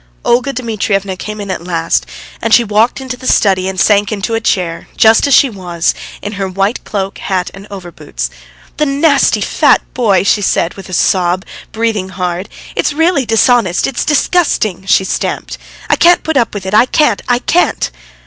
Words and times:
Olga 0.25 0.51
Dmitrievna 0.51 1.15
came 1.15 1.39
in 1.39 1.51
at 1.51 1.63
last, 1.63 2.07
and 2.41 2.55
she 2.55 2.63
walked 2.63 2.99
into 2.99 3.15
the 3.17 3.27
study 3.27 3.67
and 3.69 3.79
sank 3.79 4.11
into 4.11 4.33
a 4.33 4.41
chair 4.41 4.87
just 4.97 5.27
as 5.27 5.33
she 5.35 5.47
was 5.47 5.93
in 6.23 6.31
her 6.31 6.47
white 6.47 6.83
cloak, 6.83 7.19
hat, 7.19 7.51
and 7.53 7.67
overboots. 7.69 8.31
"The 8.77 8.87
nasty, 8.87 9.41
fat 9.41 9.81
boy," 9.93 10.23
she 10.23 10.41
said 10.41 10.73
with 10.73 10.89
a 10.89 10.93
sob, 10.93 11.45
breathing 11.71 12.09
hard. 12.09 12.49
"It's 12.75 12.93
really 12.93 13.27
dishonest; 13.27 13.85
it's 13.85 14.03
disgusting." 14.03 14.87
She 14.87 15.03
stamped. 15.03 15.59
"I 15.87 15.95
can't 15.97 16.23
put 16.23 16.35
up 16.35 16.55
with 16.55 16.65
it; 16.65 16.73
I 16.73 16.87
can't, 16.87 17.21
I 17.29 17.37
can't!" 17.37 17.91